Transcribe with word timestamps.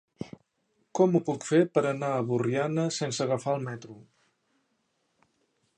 Com 0.99 1.17
ho 1.17 1.21
puc 1.27 1.45
fer 1.49 1.59
per 1.77 1.83
anar 1.89 2.09
a 2.15 2.23
Borriana 2.31 2.85
sense 2.97 3.23
agafar 3.27 3.55
el 3.59 3.69
metro? 3.69 4.01